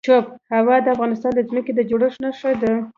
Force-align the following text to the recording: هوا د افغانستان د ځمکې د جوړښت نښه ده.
هوا 0.53 0.75
د 0.83 0.87
افغانستان 0.95 1.31
د 1.35 1.39
ځمکې 1.49 1.71
د 1.75 1.79
جوړښت 1.89 2.17
نښه 2.23 2.51
ده. 2.61 2.73